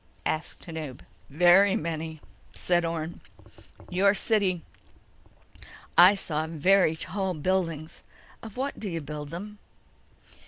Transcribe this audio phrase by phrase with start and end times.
[0.25, 1.01] asked Tanub.
[1.29, 2.21] "Very many,"
[2.55, 3.21] said Orne.
[3.91, 4.15] "Your
[5.93, 8.01] city—I saw very tall buildings.
[8.41, 9.59] Of what do you build them?"